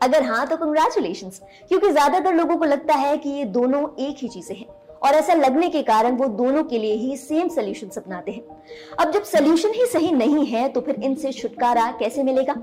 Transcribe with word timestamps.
अगर 0.00 0.22
हाँ 0.22 0.46
तो 0.46 0.56
कंग्रेचुलेशन 0.56 1.30
क्योंकि 1.68 1.90
ज़्यादातर 1.90 2.34
लोगों 2.34 2.56
को 2.56 2.64
लगता 2.64 2.94
है 2.94 3.16
कि 3.18 3.30
ये 3.30 3.44
दोनों 3.46 3.82
एक 4.00 4.16
ही 4.18 4.28
चीज़ें 4.28 4.56
हैं, 4.56 4.66
और 5.02 5.14
ऐसा 5.14 5.34
लगने 5.34 5.68
के 5.68 5.82
कारण 5.82 6.16
वो 6.16 6.26
दोनों 6.36 6.62
के 6.64 6.78
लिए 6.78 6.94
ही 6.94 7.16
सेम 7.16 7.48
सोल्यूशन 7.48 7.88
अपनाते 7.96 8.32
हैं। 8.32 8.42
अब 8.98 9.12
जब 9.12 9.22
सोल्यूशन 9.24 9.72
ही 9.72 9.86
सही 9.86 10.12
नहीं 10.12 10.44
है 10.46 10.68
तो 10.68 10.80
फिर 10.80 11.00
इनसे 11.02 11.32
छुटकारा 11.32 11.90
कैसे 12.00 12.22
मिलेगा? 12.22 12.54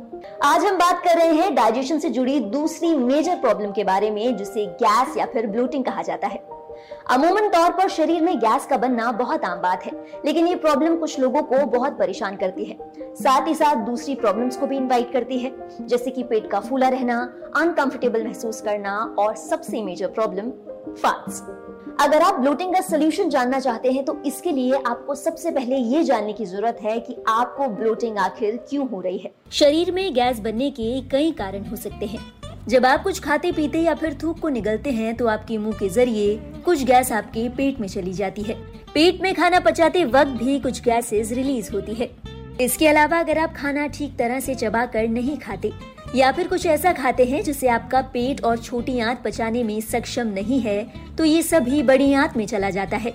आज 0.46 0.66
हम 0.66 0.78
बात 0.78 1.04
कर 1.04 1.18
रहे 1.18 1.34
हैं 1.34 1.54
डाइजेशन 1.56 2.00
से 2.00 2.10
जुड़ी 2.10 2.40
दूसरी 2.40 2.94
मेजर 2.96 3.36
प्रॉब्लम 3.38 3.72
के 3.72 3.84
बारे 3.84 4.12
में, 4.12 4.36
जिसे 4.38 4.66
गैस 4.66 5.18
या 5.18 5.26
फिर 5.26 5.48
ब्लूटिंग 5.48 5.86
कहा 5.86 6.02
जाता 6.02 6.28
है। 6.28 6.44
अमूमन 7.12 7.48
तौर 7.50 7.72
पर 7.72 7.90
शरीर 7.90 8.22
में 8.22 8.38
गैस 8.40 8.66
का 8.66 8.78
बनना 8.78 9.12
बहुत 9.14 9.46
आम 9.46 9.62
बात 9.62 9.86
है, 9.86 9.92
लेकिन 10.26 10.48
ये 10.48 10.56
प्रॉब्लम 10.56 10.96
कुछ 10.96 11.20
लोगों 11.20 11.44
को 11.44 11.66
बहुत 11.70 11.98
परेशान 12.00 12.36
करती 12.36 12.66
है। 12.66 12.78
साथ 13.16 13.48
ही 13.48 13.56
साथ 13.56 13.86
दूसरी 13.86 14.16
प्रॉब्लम्स 14.16 14.58
को 14.58 14.68
भी 14.68 14.78
इनवाइट 14.78 15.12
करती 15.14 15.40
है, 15.40 15.52
जैसे 15.82 16.12
कि 16.12 16.24
पेट 16.24 16.50
का 16.52 16.60
फूला 16.60 16.90
रहना 16.90 17.20
अनकंफर्टेबल 17.56 18.24
महसूस 18.24 18.62
करना 18.62 18.98
और 19.20 19.36
सबसे 19.36 19.82
मेजर 19.84 20.08
प्रॉब्लम 20.10 20.50
फास्ट 20.94 21.62
अगर 22.02 22.22
आप 22.22 22.40
ब्लोटिंग 22.40 22.74
का 22.74 22.80
सोल्यूशन 22.82 23.30
जानना 23.30 23.60
चाहते 23.60 23.92
हैं 23.92 24.04
तो 24.06 24.16
इसके 24.26 24.52
लिए 24.52 24.76
आपको 24.78 25.16
सबसे 25.16 25.52
पहले 25.52 25.76
ये 25.76 26.04
जानने 26.04 26.34
की 26.34 26.46
ज़रूरत 26.46 26.78
है 26.84 27.00
कि 27.00 27.16
आपको 27.28 27.68
ब्लोटिंग 27.70 28.18
आखिर 28.18 28.58
क्यों 28.70 28.88
हो 28.90 29.02
रही 29.02 29.18
है। 29.18 29.32
शरीर 29.52 29.92
में 29.92 30.14
गैस 30.14 30.40
बनने 30.40 30.70
के 30.72 31.02
कई 31.10 31.32
कारण 31.32 31.66
हो 31.66 31.76
सकते 31.76 32.06
हैं। 32.06 32.20
जब 32.68 32.86
आप 32.86 33.04
कुछ 33.04 33.20
खाते 33.20 33.52
पीते 33.52 33.80
या 33.80 33.94
फिर 33.96 34.18
थूक 34.24 34.40
को 34.40 34.50
निगलते 34.50 34.92
हैं 34.92 35.16
तो 35.18 35.28
आपके 35.28 35.58
मुँह 35.58 35.78
के 35.78 35.90
ज़रिए 35.90 36.36
कुछ 36.64 36.84
गैस 36.84 37.12
आपके 37.12 37.48
पेट 37.50 37.80
में 37.80 37.88
चली 37.88 38.14
जाती 38.14 38.42
है। 38.42 38.56
पेट 38.94 39.22
में 39.22 39.34
खाना 39.36 39.60
पचाते 39.60 40.04
वक्त 40.06 40.32
भी 40.34 40.60
कुछ 40.60 40.82
गैसेस 40.84 41.32
रिलीज़ 41.32 41.72
होती 41.72 41.94
है। 41.94 42.10
इसके 42.62 42.88
अलावा 42.88 43.20
अगर 43.20 43.38
आप 43.38 43.54
खाना 43.54 43.88
ठीक 43.90 44.16
तरह 44.18 44.40
से 44.40 44.56
चबा 44.56 44.86
कर 44.86 45.08
नहीं 45.10 45.38
खाते, 45.38 45.72
या 46.16 46.32
फिर 46.32 46.48
कुछ 46.48 46.66
ऐसा 46.66 46.92
खाते 46.94 47.26
हैं 47.26 47.42
जिसे 47.44 47.68
आपका 47.70 48.02
पेट 48.14 48.44
और 48.44 48.58
छोटी 48.60 49.00
आंत 49.00 49.22
पचाने 49.26 49.64
में 49.64 49.80
सक्षम 49.82 50.28
नहीं 50.30 50.60
है 50.62 50.86
तो 51.18 51.26
ये 51.26 51.42
सभी 51.44 51.82
बड़ी 51.84 52.14
आंत 52.14 52.38
में 52.38 52.46
चला 52.48 52.70
जाता 52.70 52.98
है। 52.98 53.14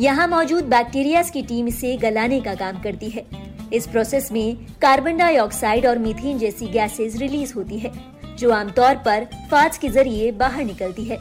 यहाँ 0.00 0.26
मौजूद 0.28 0.64
बैक्टीरिया 0.66 1.22
की 1.24 1.42
टीम 1.42 1.68
इसे 1.68 1.96
गलाने 1.96 2.40
का 2.40 2.54
काम 2.54 2.80
करती 2.82 3.08
है। 3.10 3.24
इस 3.72 3.86
प्रोसेस 3.86 4.30
में 4.32 4.56
कार्बन 4.82 5.16
डाइऑक्साइड 5.16 5.86
और 5.86 5.98
मीथेन 5.98 6.38
जैसी 6.38 6.66
गैसेज 6.68 7.16
रिलीज़ 7.16 7.54
होती 7.54 7.78
है, 7.78 7.92
जो 8.38 8.50
आमतौर 8.52 8.94
पर 9.06 9.24
फाज 9.50 9.78
के 9.78 9.88
ज़रिए 9.88 10.30
बाहर 10.34 10.64
निकलती 10.64 11.04
है। 11.04 11.18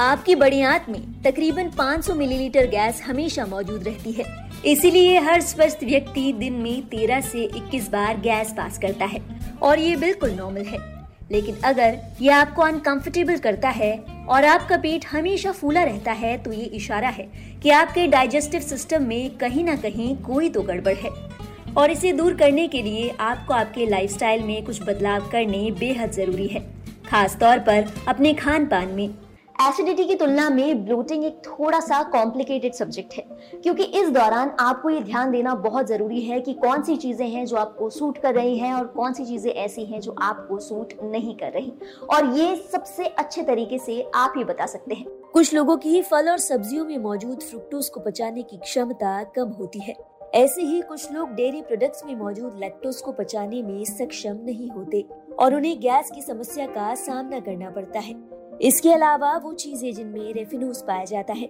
आपकी 0.00 0.34
बड़ी 0.34 0.60
आंत 0.62 0.84
में 0.88 1.22
तकरीबन 1.22 1.70
500 1.70 2.14
मिलीलीटर 2.14 2.66
गैस 2.66 3.00
हमेशा 3.02 3.46
मौजूद 3.46 3.84
रहती 3.84 4.12
है। 4.12 4.24
इसीलिए 4.66 5.18
हर 5.20 5.40
स्वस्थ 5.40 5.82
व्यक्ति 5.84 6.32
दिन 6.32 6.52
में 6.54 6.82
13 6.90 7.20
से 7.22 7.44
21 7.56 7.88
बार 7.90 8.20
गैस 8.20 8.52
पास 8.52 8.78
करता 8.78 9.04
है, 9.04 9.20
और 9.62 9.78
ये 9.78 9.96
बिल्कुल 9.96 10.30
नॉर्मल 10.30 10.64
है। 10.64 10.78
लेकिन 11.32 11.56
अगर 11.64 11.98
ये 12.20 12.30
आपको 12.30 12.62
अनकंफर्टेबल 12.62 13.38
करता 13.38 13.68
है 13.70 13.92
और 14.28 14.44
आपका 14.44 14.76
पेट 14.76 15.06
हमेशा 15.06 15.52
फूला 15.52 15.82
रहता 15.82 16.12
है 16.12 16.36
तो 16.42 16.52
ये 16.52 16.64
इशारा 16.64 17.08
है 17.08 17.28
कि 17.62 17.70
आपके 17.72 18.06
डाइजेस्टिव 18.06 18.60
सिस्टम 18.60 19.02
में 19.02 19.36
कहीं 19.36 19.64
ना 19.64 19.76
कहीं 19.76 20.16
कोई 20.24 20.48
तो 20.48 20.62
गड़बड़ 20.62 20.96
है। 20.96 21.10
और 21.76 21.90
इसे 21.90 22.12
दूर 22.12 22.34
करने 22.36 22.68
के 22.68 22.82
लिए 22.82 23.14
आपको 23.20 23.54
आपके 23.54 23.86
लाइफस्टाइल 23.86 24.42
में 24.42 24.64
कुछ 24.64 24.82
बदलाव 24.82 25.28
करने 25.32 25.70
बेहद 25.80 26.12
ज़रूरी 26.12 26.46
है 26.46 26.68
खास 27.06 27.36
तौर 27.36 27.58
पर 27.58 27.94
अपने 28.08 28.34
खान 28.34 28.66
पान 28.66 28.88
में। 28.88 29.08
एसिडिटी 29.58 30.04
की 30.04 30.14
तुलना 30.14 30.48
में 30.50 30.84
ब्लोटिंग 30.84 31.24
एक 31.24 31.40
थोड़ा 31.46 31.78
सा 31.80 32.02
कॉम्प्लिकेटेड 32.02 32.74
सब्जेक्ट 32.74 33.14
है, 33.14 33.22
क्योंकि 33.62 33.82
इस 34.00 34.10
दौरान 34.10 34.50
आपको 34.60 34.90
ये 34.90 35.00
ध्यान 35.00 35.30
देना 35.30 35.54
बहुत 35.56 35.86
ज़रूरी 35.86 36.20
है 36.20 36.40
कि 36.40 36.52
कौन 36.54 36.82
सी 36.82 36.96
चीज़ें 36.96 37.26
हैं 37.28 37.44
जो 37.46 37.56
आपको 37.56 37.88
सूट 37.90 38.18
कर 38.18 38.34
रही 38.34 38.56
हैं 38.58 38.72
और 38.74 38.86
कौन 38.88 39.12
सी 39.12 39.24
चीज़ें 39.24 39.50
ऐसी 39.52 39.84
हैं 39.84 40.00
जो 40.00 40.14
आपको 40.20 40.58
सूट 40.58 40.92
नहीं 41.04 41.34
कर 41.36 41.52
रही। 41.52 41.72
और 42.10 42.26
ये 42.38 42.54
सबसे 42.72 43.06
अच्छे 43.06 43.42
तरीके 43.42 43.78
से 43.78 44.00
आप 44.14 44.34
ही 44.36 44.44
बता 44.44 44.66
सकते 44.66 44.94
हैं। 44.94 45.06
कुछ 45.32 45.54
लोगों 45.54 45.76
की 45.76 46.02
फल 46.02 46.30
और 46.30 46.38
सब्जियों 46.38 46.84
में 46.84 46.96
मौजूद 46.98 47.42
फ्रुक्टोज 47.42 47.88
को 47.88 48.00
पचाने 48.00 48.42
की 48.42 48.56
क्षमता 48.58 49.22
कम 49.36 49.48
होती 49.50 49.80
है। 49.80 49.96
ऐसे 50.34 50.62
ही 50.62 50.80
कुछ 50.82 51.12
लोग 51.12 51.34
डेयरी 51.34 51.62
प्रोडक्ट्स 51.62 52.04
में 52.06 52.14
मौजूद 52.16 52.56
लैक्टोज 52.60 53.00
को 53.00 53.12
पचाने 53.12 53.62
में 53.62 53.84
सक्षम 53.86 54.38
नहीं 54.44 54.70
होते 54.70 55.04
और 55.38 55.54
उन्हें 55.54 55.78
गैस 55.80 56.10
की 56.14 56.22
समस्या 56.22 56.66
का 56.68 56.94
सामना 56.96 57.40
करना 57.40 57.70
पड़ता 57.70 58.00
है। 58.00 58.14
इसके 58.60 58.92
अलावा 58.92 59.36
वो 59.36 59.52
चीज़ें 59.52 59.92
जिनमें 59.94 60.32
रेफिनोस 60.34 60.82
पाया 60.82 61.04
जाता 61.04 61.32
है। 61.32 61.48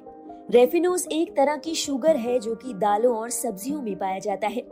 रेफिनोस 0.50 1.06
एक 1.12 1.36
तरह 1.36 1.56
की 1.56 1.74
शुगर 1.74 2.16
है 2.16 2.38
जो 2.38 2.54
कि 2.54 2.74
दालों 2.74 3.16
और 3.16 3.30
सब्जियों 3.30 3.82
में 3.82 3.96
पाया 3.98 4.18
जाता 4.18 4.46
है। 4.46 4.62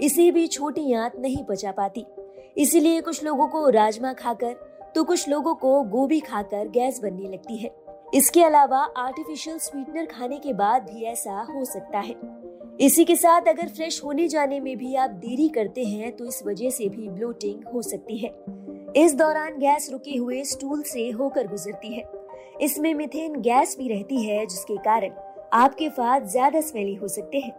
इसे 0.00 0.30
भी 0.30 0.46
छोटी 0.46 0.92
आंत 0.92 1.16
नहीं 1.18 1.44
पचा 1.44 1.72
पाती। 1.72 2.04
इसीलिए 2.56 3.00
कुछ 3.00 3.24
लोगों 3.24 3.46
को 3.48 3.68
राजमा 3.68 4.12
खाकर 4.12 4.54
तो 4.94 5.04
कुछ 5.04 5.28
लोगों 5.28 5.54
को 5.54 5.82
गोभी 5.82 6.20
खाकर 6.20 6.68
गैस 6.68 7.00
बनने 7.02 7.28
लगती 7.28 7.56
है। 7.56 7.74
इसके 8.14 8.44
अलावा 8.44 8.78
आर्टिफिशियल 8.96 9.58
स्वीटनर 9.58 10.06
खाने 10.06 10.38
के 10.38 10.52
बाद 10.52 10.90
भी 10.90 11.04
ऐसा 11.04 11.40
हो 11.42 11.64
सकता 11.64 11.98
है। 11.98 12.16
इसी 12.80 13.04
के 13.04 13.16
साथ 13.16 13.48
अगर 13.48 13.68
फ्रेश 13.68 14.02
होने 14.04 14.28
जाने 14.28 14.60
में 14.60 14.76
भी 14.76 14.94
आप 14.94 15.10
देरी 15.10 15.48
करते 15.48 15.84
हैं 15.84 16.16
तो 16.16 16.24
इस 16.24 16.42
वजह 16.46 16.70
से 16.70 16.88
भी 16.88 17.08
ब्लोटिंग 17.08 17.64
हो 17.74 17.82
सकती 17.82 18.18
है। 18.18 18.30
इस 18.96 19.14
दौरान 19.14 19.58
गैस 19.58 19.88
रुके 19.92 20.16
हुए 20.16 20.42
स्टूल 20.44 20.82
से 20.82 21.08
होकर 21.10 21.46
गुजरती 21.46 21.92
है। 21.94 22.04
इसमें 22.60 22.92
मिथेन 22.94 23.40
गैस 23.40 23.74
भी 23.78 23.88
रहती 23.88 24.22
है, 24.22 24.46
जिसके 24.46 24.76
कारण 24.76 25.10
आपके 25.52 25.88
फात 25.88 26.24
ज़्यादा 26.24 26.60
स्मेली 26.60 26.94
हो 26.94 27.08
सकते 27.08 27.38
हैं। 27.38 27.52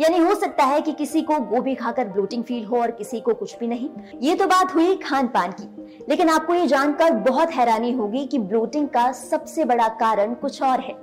यानी 0.00 0.18
हो 0.18 0.34
सकता 0.34 0.64
है 0.64 0.80
कि 0.80 0.92
किसी 0.92 1.22
को 1.22 1.38
गोभी 1.40 1.74
खाकर 1.74 2.08
ब्लोटिंग 2.08 2.44
फील 2.44 2.64
हो 2.64 2.76
और 2.76 2.90
किसी 2.90 3.20
को 3.20 3.34
कुछ 3.34 3.58
भी 3.58 3.66
नहीं। 3.66 3.88
ये 4.22 4.34
तो 4.34 4.46
बात 4.46 4.74
हुई 4.74 4.96
खान 4.96 5.26
पान 5.26 5.52
की। 5.52 6.04
लेकिन 6.08 6.28
आपको 6.28 6.54
ये 6.54 6.66
जानकर 6.66 7.12
बहुत 7.22 7.50
हैरानी 7.50 7.92
होगी 7.92 8.24
कि 8.26 8.38
ब्लोटिंग 8.38 8.88
का 8.88 9.10
सबसे 9.12 9.64
बड़ा 9.64 9.88
कारण 10.00 10.34
कुछ 10.34 10.62
और 10.62 10.80
है। 10.80 10.94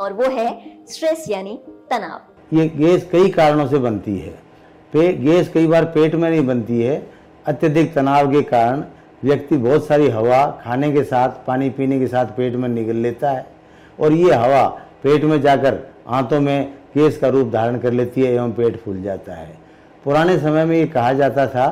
और 0.00 0.12
वो 0.12 0.28
है 0.30 0.48
स्ट्रेस 0.86 1.24
यानी 1.28 1.58
तनाव। 1.90 2.56
ये 2.56 2.68
गैस 2.68 3.08
कई 3.12 3.30
कारणों 3.30 3.66
से 3.68 3.78
बनती 3.78 4.18
है। 4.18 4.32
पे, 4.92 5.12
गैस 5.12 5.48
कई 5.48 5.66
बार 5.66 5.84
पेट 5.84 6.14
में 6.14 6.28
नहीं 6.30 6.46
बनती 6.46 6.80
है 6.82 7.17
अत्यधिक 7.48 7.94
तनाव 7.94 8.30
के 8.32 8.42
कारण 8.42 8.82
व्यक्ति 9.24 9.56
बहुत 9.56 9.86
सारी 9.86 10.08
हवा 10.08 10.44
खाने 10.64 10.92
के 10.92 11.02
साथ, 11.04 11.28
पानी 11.46 11.70
पीने 11.70 11.98
के 11.98 12.06
साथ 12.06 12.26
पेट 12.26 12.54
में 12.54 12.68
निकल 12.68 12.96
लेता 12.96 13.30
है। 13.30 13.46
और 13.98 14.12
ये 14.12 14.34
हवा 14.34 14.66
पेट 15.02 15.24
में 15.24 15.40
जाकर 15.40 15.78
आंतों 16.08 16.40
में 16.40 16.72
केस 16.94 17.18
का 17.18 17.28
रूप 17.28 17.50
धारण 17.52 17.78
कर 17.78 17.92
लेती 17.92 18.22
है 18.22 18.32
एवं 18.34 18.52
पेट 18.52 18.80
फूल 18.80 19.02
जाता 19.02 19.34
है। 19.34 19.56
पुराने 20.04 20.38
समय 20.38 20.64
में 20.64 20.76
ये 20.76 20.86
कहा 20.86 21.12
जाता 21.12 21.46
था 21.46 21.66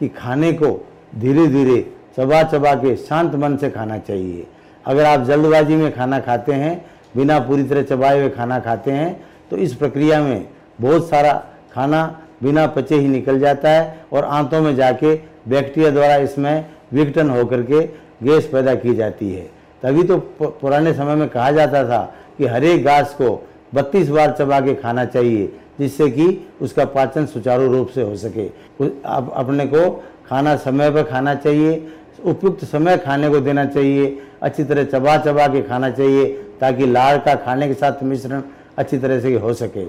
कि 0.00 0.08
खाने 0.08 0.52
को 0.52 0.70
धीरे 1.16 1.46
धीरे 1.46 1.80
चबा 2.16 2.42
चबा 2.42 2.74
के 2.74 2.94
शांत 2.96 3.34
मन 3.34 3.56
से 3.56 3.70
खाना 3.70 3.98
चाहिए। 3.98 4.46
अगर 4.84 5.04
आप 5.04 5.20
जल्दबाजी 5.20 5.76
में 5.76 5.92
खाना 5.94 6.18
खाते 6.20 6.52
हैं, 6.52 6.84
बिना 7.16 7.38
पूरी 7.38 7.64
तरह 7.64 7.82
चबाए 7.82 8.18
हुए 8.20 8.28
खाना 8.30 8.58
खाते 8.60 8.90
हैं 8.90 9.24
तो 9.50 9.56
इस 9.56 9.74
प्रक्रिया 9.74 10.20
में 10.22 10.48
बहुत 10.80 11.08
सारा 11.08 11.32
खाना 11.72 12.21
बिना 12.42 12.66
पचे 12.66 12.96
ही 12.96 13.08
निकल 13.08 13.38
जाता 13.40 13.70
है 13.70 14.04
और 14.12 14.24
आंतों 14.24 14.60
में 14.62 14.74
जाके 14.76 15.14
बैक्टीरिया 15.48 15.90
द्वारा 15.90 16.16
इसमें 16.18 16.64
विघटन 16.92 17.30
होकर 17.30 17.62
के 17.62 17.80
गैस 18.22 18.46
पैदा 18.46 18.74
की 18.74 18.94
जाती 18.94 19.30
है। 19.30 19.50
तभी 19.82 20.02
तो 20.02 20.16
पुराने 20.40 20.92
समय 20.94 21.14
में 21.14 21.28
कहा 21.28 21.50
जाता 21.50 21.84
था 21.84 22.02
कि 22.38 22.46
हर 22.46 22.64
एक 22.64 22.84
घास 22.84 23.14
को 23.14 23.30
32 23.74 24.08
बार 24.08 24.34
चबा 24.38 24.60
के 24.60 24.74
खाना 24.74 25.04
चाहिए, 25.04 25.52
जिससे 25.78 26.08
कि 26.10 26.46
उसका 26.60 26.84
पाचन 26.86 27.26
सुचारू 27.26 27.72
रूप 27.72 27.88
से 27.88 28.02
हो 28.02 28.16
सके। 28.16 28.46
अब 28.84 29.32
अपने 29.36 29.66
को 29.66 29.90
खाना 30.28 30.56
समय 30.58 30.90
पर 30.90 31.02
खाना 31.02 31.34
चाहिए, 31.36 31.86
उपयुक्त 32.24 32.64
समय 32.64 32.96
खाने 32.96 33.28
को 33.30 33.40
देना 33.40 33.64
चाहिए, 33.66 34.18
अच्छी 34.42 34.64
तरह 34.64 34.84
चबा 34.84 35.16
चबा 35.16 35.46
के 35.48 35.62
खाना 35.62 35.90
चाहिए, 35.90 36.26
ताकि 36.60 36.86
लाड़ 36.86 37.16
का 37.18 37.34
खाने 37.36 37.68
के 37.68 37.74
साथ 37.74 38.02
मिश्रण 38.02 38.42
अच्छी 38.78 38.98
तरह 38.98 39.20
से 39.20 39.34
हो 39.34 39.52
सके। 39.54 39.86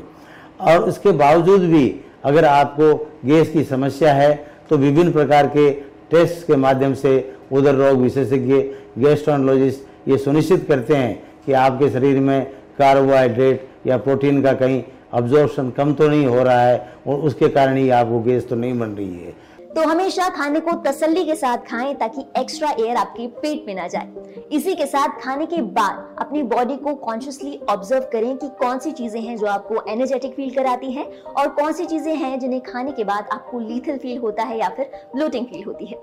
और 0.61 0.83
उसके 0.83 1.11
बावजूद 1.13 1.61
भी 1.61 1.85
अगर 2.23 2.45
आपको 2.45 2.93
गैस 3.25 3.49
की 3.49 3.63
समस्या 3.63 4.13
है 4.13 4.33
तो 4.69 4.77
विभिन्न 4.77 5.11
प्रकार 5.11 5.47
के 5.47 5.69
टेस्ट 6.11 6.45
के 6.47 6.55
माध्यम 6.55 6.93
से 6.93 7.13
उधर 7.51 7.75
रोग 7.75 7.99
विशेषज्ञ 7.99 8.61
गैस्ट्रोनोलॉजिस्ट 8.97 10.09
ये 10.09 10.17
सुनिश्चित 10.17 10.65
करते 10.67 10.95
हैं 10.95 11.21
कि 11.45 11.53
आपके 11.53 11.89
शरीर 11.89 12.19
में 12.19 12.45
कार्बोहाइड्रेट 12.77 13.67
या 13.87 13.97
प्रोटीन 13.97 14.41
का 14.41 14.53
कहीं 14.53 14.81
अब्जॉर्प्शन 15.13 15.69
कम 15.69 15.93
तो 15.93 16.07
नहीं 16.07 16.25
हो 16.25 16.43
रहा 16.43 16.61
है, 16.61 16.77
और 17.07 17.19
उसके 17.19 17.47
कारण 17.49 17.75
ही 17.77 17.89
आपको 17.89 18.19
गैस 18.19 18.47
तो 18.49 18.55
नहीं 18.55 18.77
बन 18.79 18.89
रही 18.89 19.17
है। 19.17 19.33
तो 19.75 19.87
हमेशा 19.89 20.27
खाने 20.29 20.59
को 20.59 20.71
तसल्ली 20.81 21.23
के 21.25 21.35
साथ 21.35 21.57
खाएँ 21.57 21.93
ताकि 21.95 22.25
एक्स्ट्रा 22.39 22.69
एयर 22.71 22.95
आपके 22.95 23.27
पेट 23.37 23.63
में 23.67 23.73
ना 23.75 23.87
जाए। 23.87 24.47
इसी 24.51 24.75
के 24.75 24.85
साथ 24.85 25.19
खाने 25.21 25.45
के 25.45 25.61
बाद 25.61 26.15
अपनी 26.19 26.43
बॉडी 26.43 26.75
को 26.75 26.93
कॉन्शियसली 26.95 27.59
ऑब्ज़र्व 27.69 28.03
करें 28.03 28.35
कि 28.37 28.49
कौन 28.59 28.79
सी 28.79 28.91
चीज़ें 28.91 29.19
हैं 29.21 29.37
जो 29.37 29.47
आपको 29.47 29.83
एनर्जेटिक 29.91 30.33
फील 30.33 30.49
कराती 30.49 30.91
हैं 30.91 31.05
और 31.21 31.47
कौन 31.51 31.73
सी 31.73 31.85
चीज़ें 31.85 32.15
हैं 32.15 32.39
जिन्हें 32.39 32.61
खाने 32.61 32.91
के 32.91 33.03
बाद 33.03 33.29
आपको 33.33 33.59
लीथल 33.59 33.97
फील 33.97 34.17
होता 34.17 34.43
है 34.43 34.59
या 34.59 34.69
फिर 34.69 34.91
ब्लोटिंग 35.15 35.45
फील 35.45 35.63
होती 35.63 35.85
है। 35.85 35.97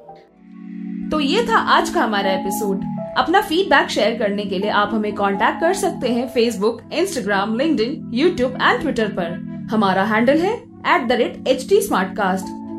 तो 1.10 1.20
ये 1.20 1.46
था 1.46 1.58
आज 1.76 1.90
का 1.90 2.02
हमारा 2.02 2.32
एपिसोड 2.32 2.84
अपना 3.18 3.40
फीडबैक 3.40 3.88
शेयर 3.90 4.18
करने 4.18 4.44
के 4.44 4.58
लिए 4.58 4.70
आप 4.70 4.90
हमें 4.94 5.14
कांटेक्ट 5.14 5.60
कर 5.60 5.74
सकते 5.74 6.08
हैं 6.08 6.28
Facebook 6.28 6.82
Instagram 6.92 7.56
link 7.58 8.10
YouTube 8.14 8.58
and 8.62 8.80
Twitter 8.80 9.12
पर। 9.12 9.68
हमारा 9.72 10.04
हैंडल 10.04 10.38
है 10.38 10.54
at 10.54 11.08
the 11.08 11.12
rate 11.12 11.48
H 11.48 11.68
T 11.68 11.80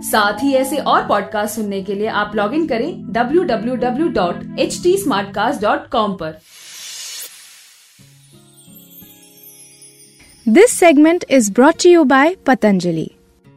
साथ 0.04 0.44
ही 0.44 0.54
ऐसे 0.54 0.78
और 0.78 1.08
पॉडकास्ट 1.08 1.56
सुनने 1.56 1.82
के 1.82 1.96
लिए 1.96 2.08
आप 2.08 2.32
लॉग 2.36 2.54
इन 2.54 2.68
करें 2.68 3.12
W 3.12 3.44
W 3.44 3.76
W 3.76 4.08
dot 4.08 4.60
H 4.60 4.84
T 4.84 4.98
Smartcast 5.34 5.62
www.htsmartcast.com 5.62 6.20
पर। 6.20 6.40
This 10.48 10.72
segment 10.72 11.26
is 11.30 11.52
brought 11.52 11.86
you 11.86 12.04
by 12.04 12.36
Patanjali 12.46 13.12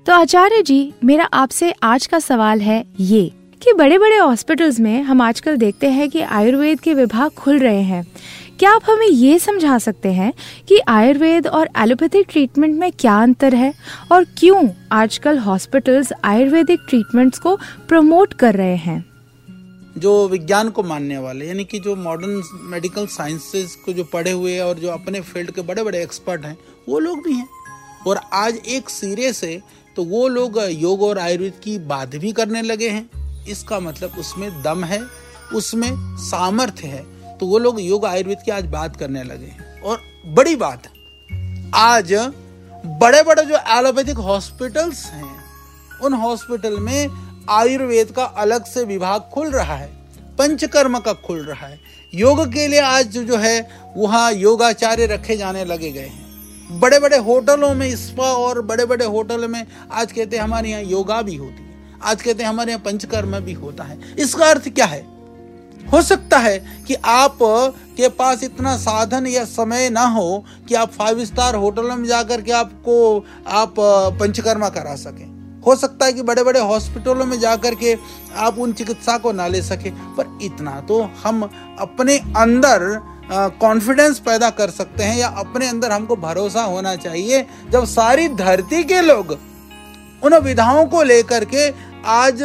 तो 0.06 0.12
आचार्य 0.12 0.62
जी, 0.62 0.94
मेरा 1.04 1.24
आपसे 1.24 1.74
आज 1.82 2.06
का 2.06 2.18
सवाल 2.18 2.60
है 2.60 2.84
ये 3.00 3.32
कि 3.62 3.72
बड़े 3.72 3.98
बड़े 3.98 4.16
हॉस्पिटल्स 4.16 4.80
में 4.80 5.02
हम 5.02 5.20
आजकल 5.20 5.56
देखते 5.56 5.88
हैं 5.88 6.10
कि 6.10 6.20
आयुर्वेद 6.20 6.80
के 6.80 6.94
विभाग 6.94 7.30
खुल 7.30 7.58
रहे 7.58 7.82
हैं। 7.82 8.06
क्या 8.58 8.70
आप 8.70 8.82
हमें 8.90 9.06
ये 9.06 9.38
समझा 9.38 9.78
सकते 9.78 10.12
हैं 10.12 10.32
कि 10.68 10.80
आयुर्वेद 10.88 11.46
और 11.46 11.68
एलोपैथिक 11.78 12.26
ट्रीटमेंट 12.30 12.78
में 12.78 12.92
क्या 12.92 13.22
अंतर 13.22 13.54
है? 13.54 13.74
और 14.12 14.24
क्यों 14.24 14.68
आजकल 14.92 15.38
हॉस्पिटल्स 15.38 16.12
आयुर्वेदिक 16.24 16.80
ट्रीटमेंट्स 16.88 17.38
को 17.38 17.56
प्रमोट 17.88 18.34
कर 18.34 18.54
रहे 18.54 18.76
हैं? 18.76 19.04
जो 19.98 20.28
विज्ञान 20.28 20.70
को 20.70 20.82
मानने 20.82 21.18
वाले, 21.18 21.46
यानी 21.46 21.64
कि 21.64 21.78
जो 21.78 21.96
मॉडर्न 21.96 22.42
मेडिकल 22.54 23.06
साइंसेस 23.06 23.76
को 23.76 23.92
जो 23.92 24.04
पढ़े 24.04 24.30
हुए 24.30 24.58
और 24.58 24.74
जो 24.74 24.88
अपने 24.88 25.20
फ़ील्ड 25.20 25.50
के 25.50 25.60
बड़े 25.60 25.82
बड़े 25.82 26.02
एक्सपर्ट 26.02 26.44
हैं, 26.44 26.58
वो 26.88 26.98
लोग 26.98 27.24
भी 27.24 27.32
हैं। 27.32 27.48
और 28.06 28.20
आज 28.32 28.56
एक 28.56 28.90
सिरे 28.90 29.32
से 29.32 29.62
तो 29.96 30.04
वो 30.04 30.28
लोग 30.28 30.60
योग 30.70 31.02
और 31.02 31.18
आयुर्वेद 31.18 31.52
की 31.64 31.78
बात 31.78 32.16
भी 32.16 32.32
करने 32.32 32.62
लगे 32.62 32.88
हैं। 32.88 33.10
इसका 33.46 33.80
मतलब 33.80 34.12
उसमें 34.18 34.62
दम 34.62 34.84
है, 34.84 35.02
उसमें 35.54 36.16
सामर्थ्य 36.16 36.88
है। 36.88 37.13
तो 37.40 37.46
वो 37.46 37.58
लोग 37.58 37.80
योग 37.80 38.04
आयुर्वेद 38.06 38.42
की 38.44 38.50
आज 38.50 38.66
बात 38.66 38.96
करने 38.96 39.22
लगे 39.22 39.52
और 39.84 40.00
बड़ी 40.34 40.56
बात 40.56 40.82
आज 41.74 42.12
बड़े 42.84 43.22
बड़े 43.22 43.42
जो 43.42 43.58
एलोपैथिक 43.70 44.16
हॉस्पिटल्स 44.18 45.04
हैं, 45.06 45.34
उन 46.02 46.14
हॉस्पिटल 46.14 46.78
में 46.80 47.08
आयुर्वेद 47.50 48.10
का 48.10 48.24
अलग 48.24 48.64
से 48.64 48.84
विभाग 48.84 49.30
खुल 49.34 49.50
रहा 49.50 49.76
है, 49.76 49.88
पंचकर्म 50.38 50.98
का 50.98 51.12
खुल 51.20 51.42
रहा 51.44 51.66
है। 51.66 51.78
योग 52.12 52.44
के 52.52 52.66
लिए 52.68 52.80
आज 52.80 53.16
जो 53.18 53.36
है, 53.36 53.60
वहाँ 53.96 54.32
योगाचार्य 54.32 55.06
रखे 55.06 55.36
जाने 55.36 55.64
लगे 55.64 55.90
गए 55.92 56.00
हैं। 56.00 56.80
बड़े 56.80 56.98
बड़े 56.98 57.16
होटलों 57.18 57.72
में, 57.74 57.94
स्पा 57.96 58.32
और 58.34 58.60
बड़े 58.62 58.86
बड़े 58.86 59.04
होटल 59.06 59.48
में 59.48 59.66
आज 59.92 60.12
कहते 60.12 60.36
हैं 60.36 60.42
हमारे 60.42 60.70
यहाँ 60.70 60.82
योगा 60.82 61.20
भी 61.22 61.34
होती 61.36 61.62
है, 61.62 61.98
आज 62.02 62.22
कहते 62.22 62.42
हैं 62.42 62.50
हमारे 62.50 62.72
यहाँ 62.72 62.82
पंचकर्म 62.84 63.38
भी 63.40 63.52
होता 63.54 63.84
है। 63.84 63.98
इसका 64.18 64.50
अर्थ 64.50 64.68
क्या 64.68 64.86
है? 64.86 65.13
हो 65.92 66.00
सकता 66.02 66.38
है 66.38 66.58
कि 66.86 66.94
आप 66.94 67.38
के 67.96 68.08
पास 68.10 68.42
इतना 68.42 68.76
साधन 68.76 69.26
या 69.26 69.44
समय 69.44 69.88
ना 69.90 70.04
हो 70.08 70.44
कि 70.68 70.74
आप 70.74 70.92
फाइव 70.92 71.24
स्टार 71.24 71.54
होटल 71.54 71.90
में 71.90 72.04
जाकर 72.04 72.40
के 72.40 72.52
आपको, 72.52 73.24
आप 73.48 73.74
पंचकर्मा 74.20 74.68
करा 74.68 74.94
सकें। 74.96 75.32
हो 75.60 75.74
सकता 75.76 76.06
है 76.06 76.12
कि 76.12 76.22
बड़े 76.22 76.42
बड़े 76.44 76.60
हॉस्पिटलों 76.60 77.24
में 77.24 77.38
जाकर 77.40 77.74
के 77.74 77.96
आप 78.36 78.58
उन 78.58 78.72
चिकित्सा 78.72 79.16
को 79.18 79.32
ना 79.32 79.46
ले 79.46 79.62
सके, 79.62 79.90
पर 79.90 80.38
इतना 80.42 80.80
तो 80.80 81.00
हम 81.24 81.42
अपने 81.80 82.18
अंदर 82.36 83.00
कॉन्फिडेंस 83.60 84.18
पैदा 84.18 84.50
कर 84.50 84.70
सकते 84.70 85.04
हैं 85.04 85.16
या 85.18 85.28
अपने 85.38 85.68
अंदर 85.68 85.90
हमको 85.90 86.16
भरोसा 86.18 86.62
होना 86.62 86.94
चाहिए। 86.96 87.46
जब 87.70 87.84
सारी 87.86 88.28
धरती 88.30 88.82
के 88.84 89.00
लोग 89.00 89.38
उन 90.22 90.34
विधाओं 90.34 90.86
को 90.86 91.02
लेकर 91.02 91.44
के 91.44 91.68
आज 92.06 92.42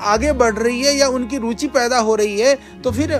आगे 0.00 0.32
बढ़ 0.32 0.54
रही 0.54 0.82
है 0.82 0.94
या 0.96 1.08
उनकी 1.08 1.38
रुचि 1.38 1.66
पैदा 1.68 1.98
हो 1.98 2.14
रही 2.14 2.40
है 2.40 2.54
तो 2.84 2.90
फिर 2.90 3.14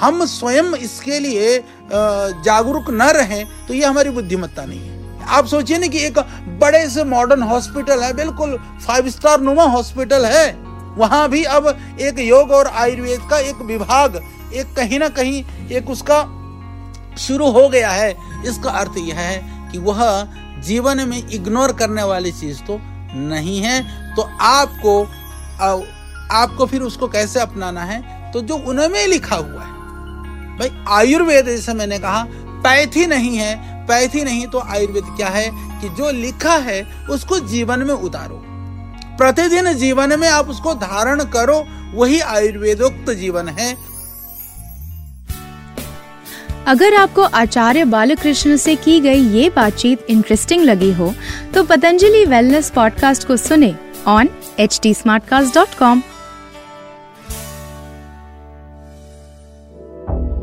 हम 0.00 0.24
स्वयं 0.26 0.72
इसके 0.74 1.18
लिए 1.18 1.58
जागरूक 1.92 2.90
न 2.90 3.10
रहें 3.10 3.44
तो 3.66 3.74
ये 3.74 3.84
हमारी 3.84 4.10
बुद्धिमत्ता 4.10 4.64
नहीं 4.64 4.80
है। 4.80 5.00
आप 5.28 5.46
सोचिए 5.46 5.78
ना 5.78 5.86
कि 5.86 5.98
एक 5.98 6.18
बड़े 6.60 6.88
से 6.90 7.04
मॉडर्न 7.04 7.42
हॉस्पिटल 7.42 8.02
है, 8.02 8.12
बिल्कुल 8.14 8.56
फाइव 8.86 9.08
स्टार 9.10 9.40
नुमा 9.40 9.64
हॉस्पिटल 9.64 10.24
है। 10.26 10.52
वहाँ 10.96 11.28
भी 11.28 11.42
अब 11.44 11.66
एक 12.00 12.18
योग 12.18 12.50
और 12.50 12.66
आयुर्वेद 12.66 13.20
का 13.30 13.38
एक 13.40 13.62
विभाग, 13.62 14.16
एक 14.54 14.74
कहीं 14.76 14.98
ना 14.98 15.08
कहीं 15.10 15.44
एक 15.70 15.90
उसका 15.90 16.22
शुरू 17.18 17.50
हो 17.50 17.68
गया 17.68 17.90
है। 17.90 18.10
इसका 18.46 18.70
अर्थ 18.70 18.98
यह 18.98 19.18
है 19.18 19.70
कि 19.72 19.78
वह 19.78 20.00
जीवन 20.62 21.08
में 21.08 21.16
इग्नोर 21.18 21.72
करने 21.72 22.02
वाली 22.02 22.32
चीज़ 22.32 22.62
तो 22.62 22.78
नहीं 23.14 23.60
है। 23.60 23.80
तो 24.16 24.22
आपको 24.40 25.02
आपको 26.32 26.66
फिर 26.66 26.80
उसको 26.80 27.08
कैसे 27.08 27.40
अपनाना 27.40 27.82
है? 27.82 28.32
तो 28.32 28.40
जो 28.40 28.54
उनमें 28.54 29.06
लिखा 29.06 29.36
हुआ 29.36 29.62
है। 29.62 29.72
भाई, 30.58 30.84
आयुर्वेद, 30.88 31.46
जैसे 31.46 31.74
मैंने 31.74 31.98
कहा, 31.98 32.26
पैथी 32.34 33.06
नहीं 33.06 33.36
है। 33.36 33.82
पैथी 33.86 34.24
नहीं 34.24 34.46
तो 34.46 34.58
आयुर्वेद 34.58 35.04
क्या 35.16 35.28
है? 35.28 35.50
कि 35.52 35.88
जो 35.88 36.10
लिखा 36.10 36.54
है, 36.54 37.06
उसको 37.10 37.38
जीवन 37.38 37.78
में 37.78 37.94
उतारो। 37.94 38.42
प्रतिदिन 39.16 39.72
जीवन 39.72 40.20
में 40.20 40.28
आप 40.28 40.48
उसको 40.48 40.74
धारण 40.74 41.24
करो। 41.24 41.66
वही 41.94 42.20
आयुर्वेदोक्त 42.20 43.10
जीवन 43.10 43.48
है। 43.48 43.92
अगर 46.66 46.94
आपको 46.94 47.22
आचार्य 47.22 47.84
बालकृष्ण 47.84 48.56
से 48.56 48.76
की 48.76 49.00
गई 49.00 49.22
ये 49.28 49.50
बातचीत 49.50 50.06
इंटरेस्टिंग 50.10 50.62
लगी 50.62 50.92
हो 50.92 51.14
तो 51.54 51.64
पतंजलि 51.64 52.24
वेलनेस 52.24 52.70
पॉडकास्ट 52.70 53.26
को 53.26 53.36
सुने 53.36 53.76
ऑन 54.06 54.28
एच 54.58 54.80
टी 54.82 54.94